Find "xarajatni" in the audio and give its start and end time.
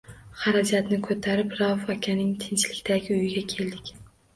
0.43-0.99